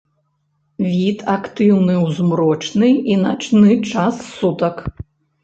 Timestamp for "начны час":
3.27-4.15